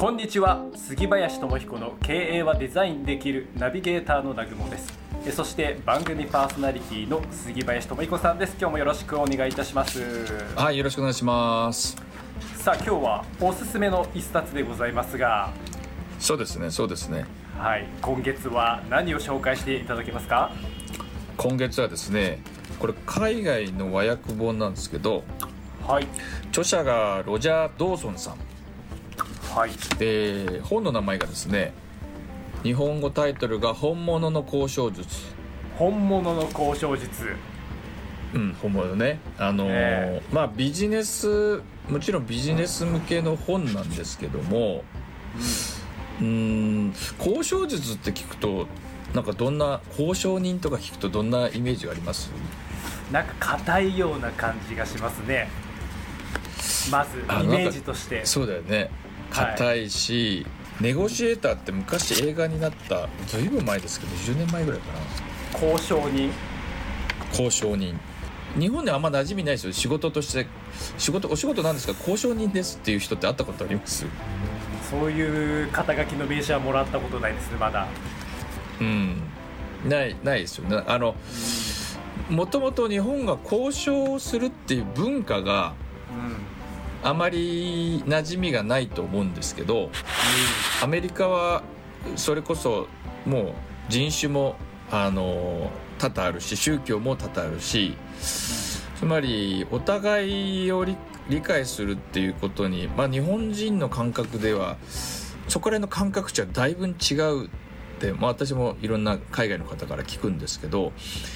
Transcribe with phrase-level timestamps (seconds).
[0.00, 0.64] こんにちは。
[0.74, 4.98] 杉林智彦の経営はデザインできるナビゲーターの南雲です。
[5.26, 8.56] えそして番組パーソナリティの杉林智彦さんです。
[8.58, 10.00] 今日もよろしくお願いいたします。
[10.56, 11.98] はいよろしくお願いします。
[12.54, 15.50] さあ今日はおすすめの一冊でございますが。
[16.18, 17.26] そうですねそうですね。
[17.58, 17.86] はい。
[18.00, 20.50] 今月は何を紹介していただけますか？
[21.36, 22.42] 今月はですね
[22.78, 25.24] これ海外の和訳本なんですけど
[25.86, 26.06] はい。
[26.48, 28.38] 著者がロジャー・ドーソンさん
[29.54, 29.70] はい。
[29.98, 31.72] で本の名前がですね
[32.62, 35.08] 日本語タイトルが「本物の交渉術。
[35.76, 37.34] 本物の交渉術」
[38.34, 39.18] うん本物ね。
[39.38, 44.84] あのーえまあビジネスもちろんビジネス向けの本なんですけども
[46.20, 48.68] うーん交渉術って聞くと
[49.14, 52.30] なんかどんな交渉人とか聞くとどんなイメージがあります？
[53.10, 55.48] なんか硬いような感じがしますね。
[56.92, 58.24] まずあイメージとして。
[58.24, 58.90] そうだよね
[59.30, 60.46] はい硬いし、
[60.80, 64.98] ネゴシエーターって昔映画になったずいぶん前ですけど10年前ぐらいかな。
[65.66, 66.30] 交渉人。
[67.30, 67.98] 交渉人。
[68.58, 69.72] 日本ではあんま馴染みないですよ。
[69.72, 70.46] 仕事として
[70.98, 71.94] 仕事お仕事なんですか？
[71.98, 74.04] 交渉人ですっていう人って会ったことあります？
[74.90, 77.86] そういう肩書きの名刺はもらったことないですねまだ。
[78.80, 79.22] うん。
[79.86, 80.68] ないないですよ。
[80.68, 81.14] ねあの
[82.28, 85.74] もともと日本が交渉するっていう文化が
[86.10, 86.59] うん
[87.02, 89.90] あまり馴染みがないと思うんですけど
[90.82, 91.62] アメリカは
[92.16, 92.88] それこそ
[93.26, 93.52] もう
[93.88, 94.56] 人種も
[94.90, 100.96] あの多々あるし宗教も多々あるしつまりお互いを理
[101.42, 104.76] 解するっていうことに、まあ、日本人の感覚では
[105.48, 107.50] そこら辺の感覚値はだいぶ違う、
[108.12, 110.92] まあ、私もいろんな海外の方から聞くんですけど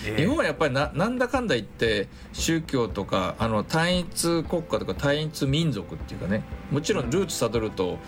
[0.07, 0.21] ええ。
[0.23, 7.99] 日本はやっぱりななんだかんだ言って宗教とかあの単一国家とか単一民族っていうかねもちろんルーツたどると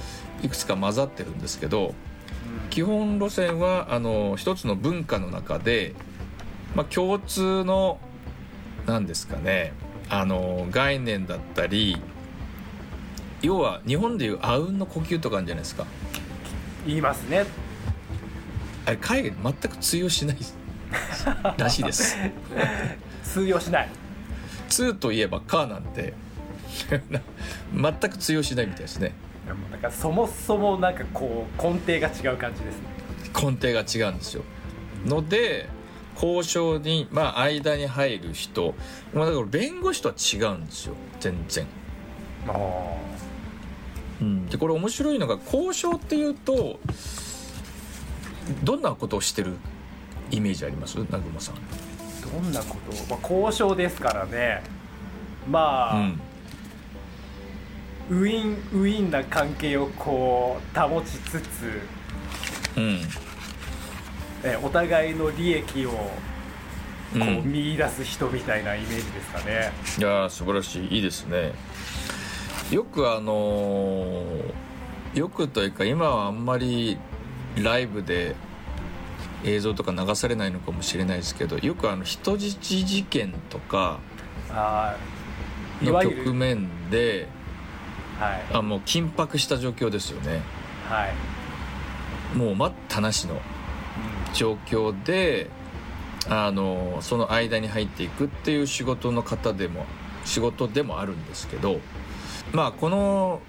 [0.43, 1.95] いくつか混ざってるんですけど
[2.71, 5.95] 基本路線はあの一つの文化の中で、
[6.75, 7.99] まあ、共通の
[8.87, 9.73] 何ですかね
[10.09, 11.97] あの概念だったり
[13.43, 15.85] 要は日本でいうあうんの呼吸とかあるんじゃないですか。
[16.87, 17.45] 言いますね
[18.87, 20.37] あれ海外で全く通用しない
[21.59, 22.17] らしいです。
[23.25, 23.89] 通用しない
[24.71, 26.15] 「通」といえば「か」なんて
[27.75, 29.13] 全く通用しないみたいですね。
[29.47, 32.97] でもなんかそもそもなんかこう根底が違う感じですね。
[33.35, 34.43] 根底が違うんですよ。
[35.05, 35.69] ので
[36.15, 38.75] 交渉に、まあ、間に入る人、
[39.13, 40.95] まあ、だから弁護士とは違うんですよ。
[41.21, 41.67] 全然、
[42.49, 42.53] あ
[44.21, 46.81] うん、でこれ面白いのが交渉っていうと
[48.63, 49.57] どんなことをしてる
[50.31, 50.99] イメージあります？
[50.99, 51.55] 南雲さん、
[52.23, 54.63] どんなこと、まあ、交渉ですからね。
[55.49, 56.21] まあ、うん、
[58.11, 61.81] ウィンウィンな関係をこう保ちつつ
[62.77, 63.01] うん。
[64.45, 66.11] えお互いの利益をこ
[67.15, 67.53] ううん。
[67.53, 70.97] 見出す人みたいなイメージですかね、いやー素晴らしい。
[70.97, 71.53] いいですね。
[72.71, 74.67] よくあのー
[75.15, 76.99] よくというか今はあんまり
[77.57, 78.37] ライブで
[79.45, 84.01] 映像とか流されないのかもしれないですけどよくあの人質事件とか
[85.83, 87.29] の局面で
[88.19, 88.43] はい。
[88.53, 90.41] あもう緊迫した状況ですよね。
[90.89, 91.09] は
[92.35, 93.41] い、もう待ったなしの
[94.35, 95.51] 状況で
[96.29, 99.85] あのその間に入っていくっていう仕事の方でも
[100.25, 101.81] 仕事でもあるんですけど
[102.53, 103.41] まあこの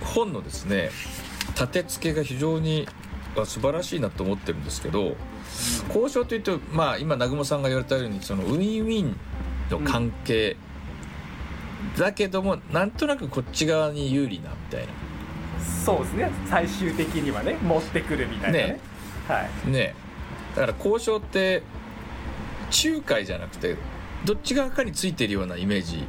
[0.00, 0.90] 本のですね
[1.48, 2.88] 立て付けが非常に
[3.42, 5.16] あ素晴らしいなと思ってるんですけど
[5.88, 9.16] 交渉というとまあ今南雲さんが言われたようにそのウィンウィン
[9.70, 10.56] の関係、
[11.96, 14.92] だけどもなんとなくこっち側に有利なみたいな。
[15.84, 16.30] そうですね。
[16.48, 18.66] 最終的にはね持ってくるみたいなね。
[18.68, 18.80] ね。
[19.28, 19.70] はい。
[19.70, 19.94] ね。
[20.54, 21.62] だから交渉って
[22.84, 23.76] 仲介じゃなくて
[24.24, 26.06] どっち側かについてるようなイメージ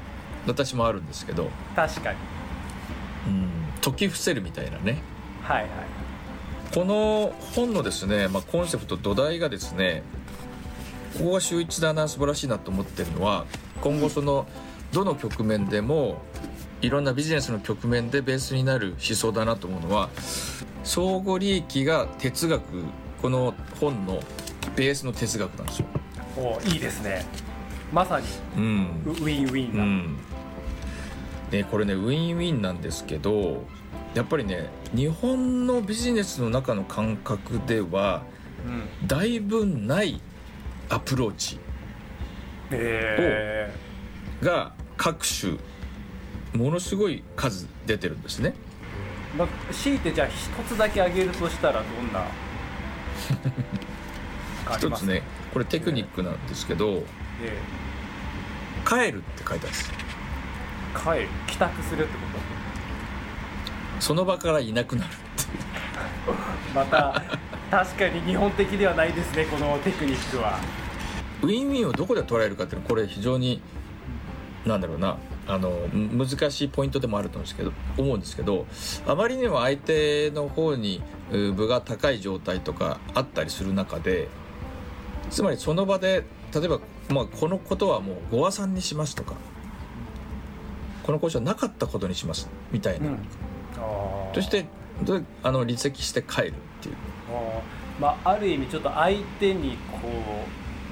[0.47, 2.18] 私もあるんですけど、確かに。
[3.27, 3.51] うん、
[3.81, 5.01] 解き伏せるみたいなね。
[5.44, 5.69] はいはい
[6.73, 10.03] この本のですね、まあ、コンセプト土台がですね
[11.17, 13.45] ここが秀逸だな素晴らしいなと思ってるのは
[13.81, 14.47] 今後その
[14.91, 16.21] どの局面でも
[16.81, 20.09] いろんなビジネスの局面でベースになる思想だなと思うのは
[20.83, 22.63] 相互利益が哲学
[23.21, 24.19] この本の
[24.75, 25.87] ベースの哲学なんですよ。
[26.37, 27.25] おいいですね。
[27.91, 29.01] まさにうん。
[29.05, 30.17] ウウィンウィンな、うん。
[31.51, 33.63] ね、これねウィンウィンなんですけど
[34.17, 38.23] やっぱりね日本のビジネスの中の感覚では
[38.65, 39.07] うん。
[39.07, 40.19] だいぶない
[40.89, 41.59] アプローチ
[42.71, 43.71] へ
[44.41, 45.57] が各種
[46.55, 48.55] ものすごい数出てるんですね。
[49.35, 52.25] えまあ、強いてじゃあ一つだけ挙げるとしたらどんな
[54.77, 55.21] 一つね
[55.53, 57.03] これテクニックなんですけど
[57.43, 57.55] え
[58.83, 59.91] 「帰る」って書いてあるんです。
[59.93, 61.27] え帰る。
[61.45, 62.56] 帰宅するってこ
[63.99, 65.09] その場からいなくなる。
[65.09, 67.21] っていうとまた
[67.69, 70.59] 確かに日本的ではないですねこのテクニックは。
[71.41, 73.61] ウィンウィンをどこで捉えるかっていうのはこれ非常に
[74.65, 75.17] なんだろうな。
[75.49, 78.65] あのむ難しいポイントでもあると思うんですけど思うんですけど
[79.07, 81.01] あまりにも相手の方に
[81.31, 84.27] う部が高い状態とかあったりする中で
[85.29, 86.79] つまりその場で例えば、
[87.09, 89.35] まあ、このことはもうご和算にしますとか
[91.03, 93.17] この交渉はなかったことにしますみたいな、あー
[94.33, 94.65] そして
[95.44, 96.95] あの離席して帰るっていう。
[98.00, 100.07] まあある意味ちょっと相手にこ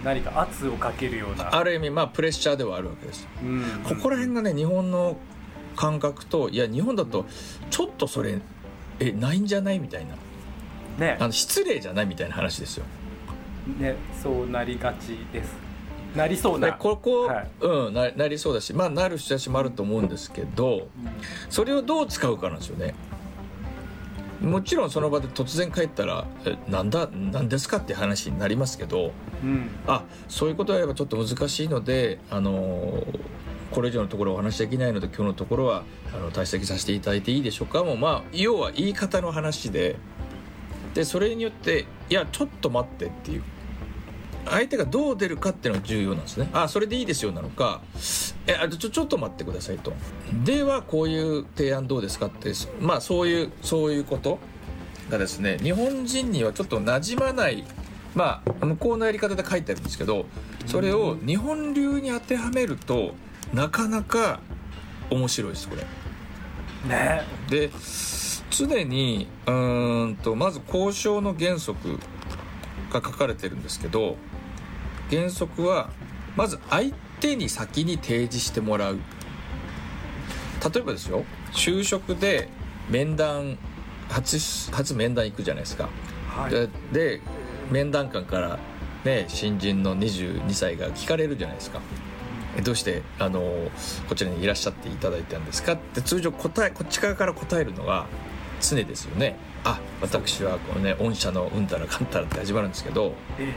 [0.04, 1.56] う何か圧をかけるような。
[1.56, 3.28] ある意味まあプレッシャーではあるわけです。
[3.44, 3.64] うん。
[3.84, 5.18] ここら辺がね日本の
[5.76, 7.26] 感覚といや日本だと
[7.70, 8.40] ちょっとそれ
[9.00, 10.16] えないんじゃないみたいな。
[11.06, 11.18] ね。
[11.20, 12.86] あの失礼じゃないみたいな話ですよ。
[13.80, 15.65] ねそうなりがちです
[16.16, 17.48] なりそうでなここ、はい。
[17.62, 20.88] うんななりそうだしまあなる人たちもあると思うんですけど
[21.50, 22.94] それをどう使うかなんですよね。
[24.42, 29.12] もちろんその場で突然帰ったら「えなんだなんですか?」って話になりますけど
[29.44, 29.70] うん。
[29.88, 33.04] あそういうことをやればちょっと難しいのであの
[33.72, 35.84] これ以上のところお話しできないので今日のところは
[36.14, 37.84] あの退席させていただいていいでしょうか。
[37.84, 39.96] もうまあ要は言い方の話で
[40.94, 43.44] でそれによっていやちょっと待ってっていう
[44.46, 46.50] 相手がどう出るかっていうのが重要なんですね。
[46.54, 47.82] あそれでいいですよなのか。
[48.48, 49.94] えあちょちょっと待ってくださいと。
[50.44, 52.52] ではこういう提案どうですかって。
[52.80, 54.40] まあそういうそういうこと。
[55.10, 57.64] がですね日本人にはちょっと馴染まない。
[58.16, 60.26] まあ向こうのやり方で書いてあるんですけど
[60.66, 63.14] それを日本流に当てはめると
[63.54, 64.40] なかなか
[65.10, 65.84] 面白いですこれ。
[66.90, 67.24] ね。
[67.50, 67.70] で
[68.50, 72.00] 常にうーんとまず交渉の原則
[72.92, 74.16] が書かれてるんですけど
[75.10, 75.90] 原則は
[76.36, 79.00] まず相手に先に提示してもらう。
[80.74, 81.24] 例えばですよ
[81.54, 82.50] 就職で
[82.90, 83.58] 面談
[84.10, 84.40] 初
[84.72, 85.90] 初面談行くじゃないですか、
[86.28, 86.52] はい。
[86.52, 87.22] でで
[87.72, 88.60] 面談官から
[89.04, 91.82] ね新人の22歳が聞かれるじゃないですか。
[92.58, 93.42] えどうしてあの
[94.08, 95.74] こちらにいらっしゃっていただいたんですか？
[95.74, 98.08] って通常答えこっち側から答えるのが
[98.62, 99.38] 常ですよね。
[99.64, 103.54] あ私はこのね御社のうんたらかんたらって始まるんですけどえ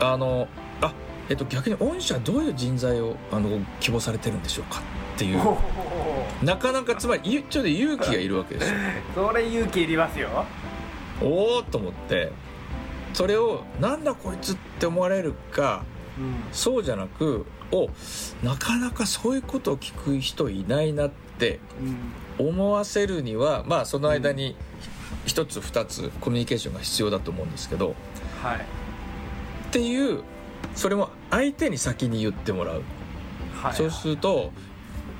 [0.00, 0.48] あの
[0.80, 0.92] あ
[1.28, 4.80] えっと逆に御社はどういう人材をあの希望されてるんでしょうか
[5.14, 5.40] っていう。
[6.42, 8.76] なかなかつまりゆちょっと勇気がいるわけですよ。
[9.14, 10.28] それ勇気いりますよ。
[11.20, 12.32] おおと思って。
[13.12, 15.82] それをなんだこいつって思われるか
[16.16, 16.34] うん。
[16.52, 17.88] そうじゃなくお
[18.44, 21.58] なかなかそういうことを聞く人いないなって
[22.38, 22.46] うん。
[22.46, 24.54] 思わせるにはまあその間に
[25.26, 27.96] 一つ二つコミュニケーションが必要だと思うんですけど。
[28.40, 28.87] はい
[29.68, 30.22] っていう
[30.74, 32.82] それも相手に先に言ってもらう、
[33.54, 34.52] はいそうすると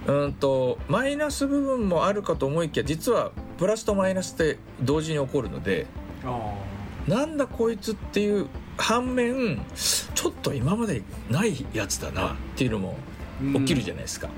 [0.06, 5.86] うんとマイナス部分もあるかと思いきや実はプラスとマイナスって同時に起こるので
[6.24, 8.46] おなんだこいつっていう
[8.78, 14.28] 反面ちょっと今までないやつだなっていうのもー起きるじゃないですか、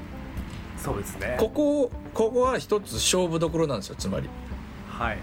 [0.77, 1.37] そうですね。
[1.39, 4.29] ここここは一つ勝負どころなんですよつまり。
[4.89, 5.19] はい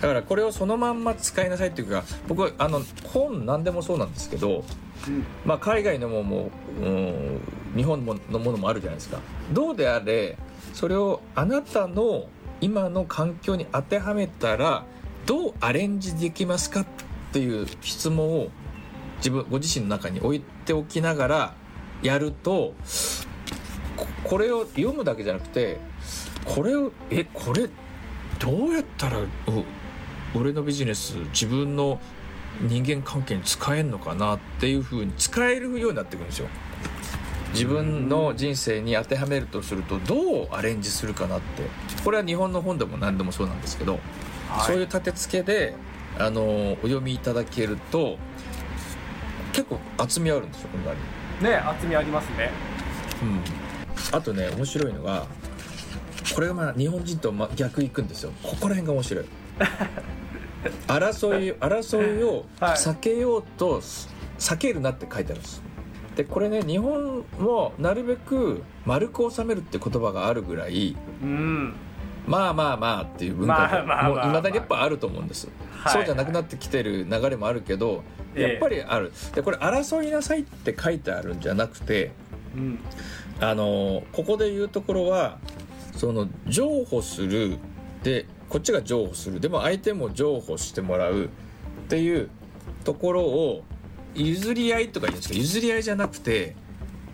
[0.00, 4.64] だからこれをそのまんま使いなさいっていうか僕はあの本何でもそうなんですけど、
[5.06, 5.24] うん。
[5.44, 6.50] まあ、海外のもも
[6.80, 7.40] ううん
[7.76, 9.18] 日本のものもあるじゃないですか。
[9.52, 10.38] どうであれ
[10.72, 12.28] それをあなたの
[12.60, 14.84] 今の環境に当てはめたら
[15.26, 16.86] どうアレンジできますかっ
[17.32, 18.48] ていう質問を
[19.18, 21.54] 自分ご自身の中に置いておきながら
[22.02, 22.74] やると
[23.96, 25.78] ここれを読むだけじゃなくて
[26.44, 27.68] これをえこれ
[28.38, 29.28] どうやったらう
[30.34, 32.00] 俺のビジネス自分の
[32.60, 36.48] 人間関係に使えるのかなっていうふうに使えるようになってくるんですよ。
[37.52, 41.62] 自分の人生に当てはめるとするとどうアレンジするかなって。
[42.04, 44.00] これは日本の本でも何でもそうなんですけど、
[44.48, 44.66] はい。
[44.66, 45.74] そういう立て付けで
[46.18, 48.18] あのお読みいただけると
[49.52, 50.94] 結構厚みあるんですよこの場合
[51.44, 52.50] ね厚みありますね。
[53.22, 53.24] う
[54.14, 55.26] ん、あとね面白いのが
[56.34, 58.32] これがまあ日本人とま逆いくんですよ。
[58.42, 59.24] ここら辺が面白い
[60.86, 65.62] 争い争いをはい避けようとす避けるなって書いてあるんです。
[66.16, 71.74] でこれね日本もなるべく丸く収めるって言葉があるぐらいうん。
[72.26, 75.92] まあまあまあっていう文化まあまあまあもいまだにやっぱあると思うんです、はい。
[75.92, 78.02] そうじゃなくなってきてる流れもあるけど
[78.34, 78.52] ええ。
[78.52, 79.12] やっぱりある。
[79.34, 82.10] でこれ争いなさいって書いてあるんじゃなくて
[82.56, 82.78] うん。
[83.40, 85.38] あのここで言うところは
[85.94, 87.58] その譲歩する
[88.02, 89.40] でこっちが譲歩する。
[89.40, 91.28] でも相手も譲歩してもらうっ
[91.88, 92.30] ていう
[92.84, 93.62] ところを
[94.14, 96.56] 譲り合いとか言うんですけど譲り合いじゃなくて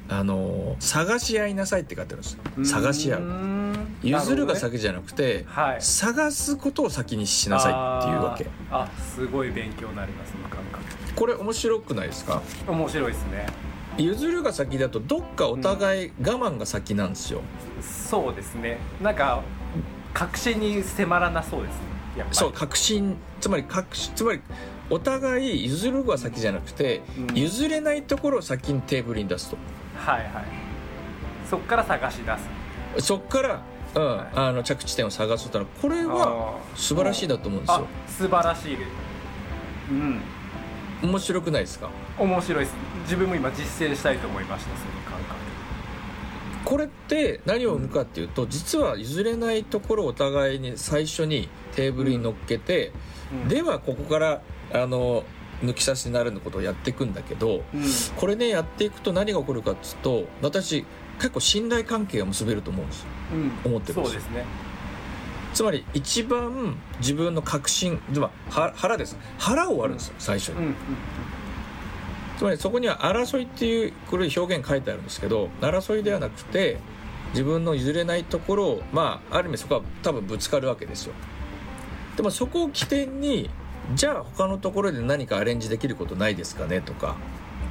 [0.08, 3.74] あの探し合いなさいって書いてあるんですよ探し合う。
[4.02, 8.46] 譲るが先じゃなくて、はい、探すことを先にしなさいっていうわけ。
[8.70, 10.84] あすごい勉強になりますその感覚。
[11.14, 12.42] これ面白くないですか？
[12.68, 13.46] 面白いですね。
[13.96, 17.40] 譲るが先だとどっかお互い我慢が先なんですよ、
[17.80, 18.78] そうですね。
[19.00, 19.42] なんか
[20.14, 21.74] 確信に迫らなそうです
[22.30, 23.16] そう確信。
[23.40, 24.40] つまり確信つまり
[24.88, 27.36] お互い譲るが先じゃなくて、うん。
[27.36, 29.56] 譲れないところを先にテーブルに出すと。
[29.96, 30.44] はいはい。
[31.50, 32.32] そっから探し出
[33.00, 33.06] す。
[33.06, 33.62] そっから、
[33.96, 34.26] うんはい。
[34.36, 38.88] あの着地点を探すとらこれは素晴らしいだと思うんですあよ素晴らしいです。
[39.90, 40.20] うん。
[41.02, 41.90] 面白くないですか？
[42.16, 42.74] 面白いです。
[43.02, 45.34] 自分も今実践したいと思いましたその感覚
[47.04, 52.92] って何を生むかっていうと、実は譲れないところをお互いに最初にテーブルに乗っけて、
[53.32, 53.48] うん。
[53.48, 54.42] ではここから
[54.72, 55.24] あの
[55.62, 57.84] 抜き差しになるのことをやっていくんだけどうん。
[58.16, 60.84] これねやっていくと何が起こるかっつうと私
[61.18, 63.06] 結構信頼関係が結べると思うんですよ。
[63.64, 63.70] うん。
[63.70, 64.10] 思ってるんです。
[64.10, 64.44] そうですね。
[65.52, 69.16] つまり一番自分の確信つまりは腹です。
[69.38, 70.74] 腹を割るんですよ最初に、
[72.36, 76.78] つまりそこには争いっていうこれ表現書いてあるんですけど争いではなくて
[77.30, 81.14] 自分の譲れないところをまあある意味そこは多分ぶつかるわけですよ。
[82.16, 83.50] でもそこを起点に
[83.94, 87.16] じゃあ他のところで何かアレンジできることないですかねとか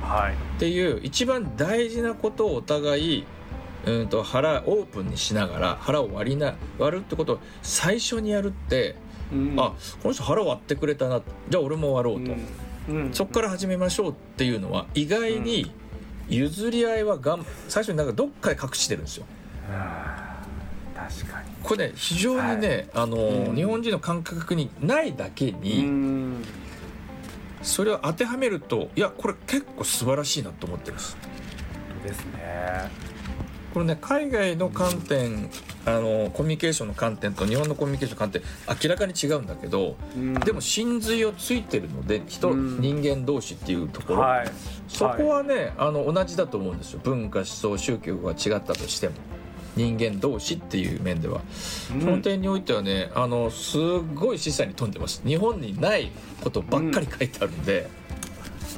[0.01, 0.34] はい。
[0.34, 3.25] っていう一番大事なことをお互い
[3.86, 8.96] うんと腹オープンにしながら腹を割りな割るってことを最初にやるって、
[9.32, 9.55] うん。
[9.58, 12.38] あこの人腹割ってくれたなじゃあ俺も割ろうと、うん。
[12.39, 12.48] うん
[13.11, 15.71] そこから始めましょうっていうのは意外に
[16.29, 19.25] 譲り合いはがん最初になんかどっかで隠してるんですよ。
[20.95, 21.47] 確かに。
[21.61, 23.55] これね非常にね、あのうん。
[23.55, 26.43] 日本人の感覚にないだけうに、ん。
[27.61, 31.17] それを当てはめるといやこれ結構素晴らしいなと思ってるんです。
[32.03, 32.91] ですね
[33.74, 35.50] これね海外の観点
[35.86, 38.42] あのコミュニケーションの観点と日本のコミュニケーションの観点
[38.84, 40.34] 明らかに違うんだけどうん。
[40.36, 42.80] でも真髄をついてるので人、うん。
[42.80, 44.48] 人間同士っていうところ、はい。
[44.88, 47.01] そこはね、あの同じだと思うんですよ。
[47.03, 49.15] 文化思想宗教が違ったとしても。
[49.75, 51.42] 人間同士っていう面では、
[51.96, 52.01] うん。
[52.01, 53.82] その点においてはねあのすっ
[54.13, 55.24] ごい示唆に富んでます。
[55.25, 56.12] 日本にない
[56.44, 57.89] ことばっかり書いてあるんで、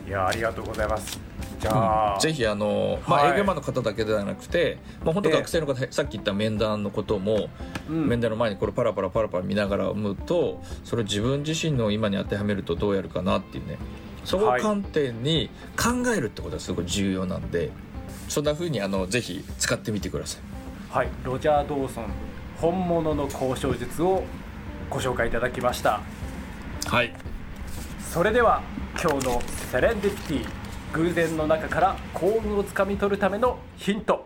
[0.08, 1.25] いやありがとうございます
[1.60, 3.34] じゃあ、ぜひあの、まあはい。
[3.34, 7.50] 営業マンの方だけではなくて、まあ、本当学生の方、さっき言った面談のことも、
[7.90, 8.08] うん。
[8.08, 13.78] 面談の前にこれパラパラパラパラ見ながら読むとそれを自分自身の今に当てはめるとどうやるかなっていうね。
[14.24, 17.72] そこを観点に考えるってことはすごい重要なんで、
[18.28, 20.42] そんな風にあのぜひ使ってみてください。
[20.98, 21.10] はい。
[21.24, 22.06] ロジャー・ドーソン
[22.58, 24.24] 本物の交渉術を
[24.90, 26.02] ご紹介いただきました。
[26.88, 27.14] はい。
[28.00, 28.62] それでは
[29.02, 30.65] 今日のセレンディピティ
[30.96, 34.26] 偶然の中から幸運をつかみ取るためのヒント。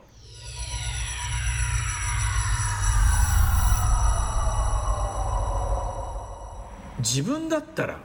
[7.00, 7.98] 自分だったら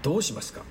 [0.00, 0.62] どうしますか？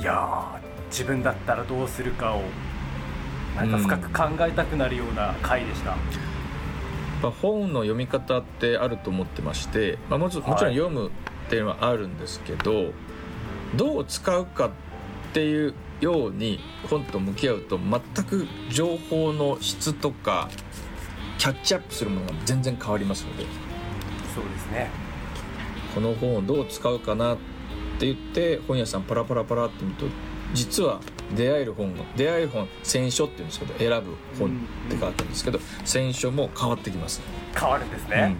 [0.00, 2.40] いや自分だったらどうするかを
[3.54, 5.96] なんか深く考えたくなるような回でした、や
[7.18, 11.10] っぱ本の読み方ってあると思ってまして、まあ、もちろんもちろん読むっ
[11.48, 12.92] ていうのはあるんですけど、
[13.76, 14.70] どう使うかっ
[15.32, 20.48] ていうように本と向き合うと全く情報の質とか
[21.38, 23.44] キャッチアップするものが全然変わりますので。
[24.34, 24.90] そうですね。
[25.94, 27.38] この本をどう使うかなっ
[27.98, 30.06] て言って本屋さんパラパラパラって見ると
[30.52, 31.00] 実は
[31.34, 34.50] 出会える本が出会える本選書っていうんですけど選ぶ本
[34.88, 37.20] って書いてあるんですけど選書も変わってきます、
[37.58, 38.10] 変わるんですうん。
[38.10, 38.36] ね、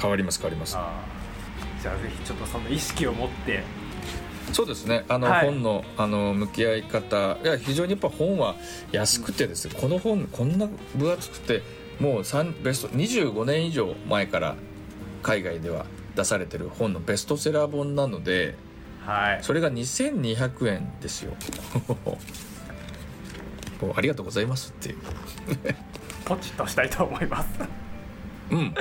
[0.00, 0.78] 変わります変わります。
[1.82, 3.62] じゃあぜひちょっとその意識を持って。
[4.52, 5.04] そうですね。
[5.08, 5.46] あの、はい。
[5.46, 7.38] 本のあの向き合い方。
[7.42, 8.54] いや非常にやっぱ本は
[8.92, 11.62] 安くてですね、この本こんな分厚くて
[12.00, 14.56] もう三ベスト25年以上前から
[15.22, 18.54] 海外では出されてる本のベストセラー本なので
[19.06, 19.38] はい。
[19.42, 21.32] それが2200円ですよ。
[23.94, 24.96] ありがとうございますっていう。
[26.24, 27.48] ポチッとしたいと思います。
[28.50, 28.74] うん。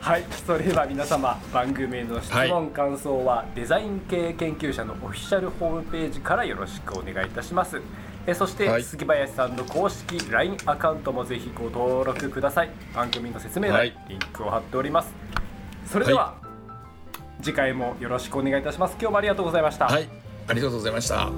[0.00, 0.24] はい。
[0.46, 7.82] それでは皆様番組への質問、感想はデザイン系研究者のオフィシャルホームページからよろしくお願いいたします。
[8.26, 8.82] えそして、はい。
[8.82, 12.70] 杉林さんの公式 LINE アカウントもぜひご登録ください。
[12.94, 13.94] 番組の説明欄、はい。
[14.08, 15.12] リンクを貼っております。
[15.86, 16.47] それでは、
[17.42, 18.96] 次回もよろしくお願いいたします。
[19.00, 19.86] 今日もありがとうございました。
[19.86, 20.08] はい
[20.48, 21.30] ありがとうございました。